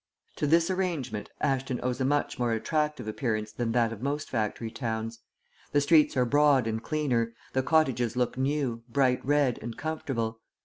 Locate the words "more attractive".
2.39-3.07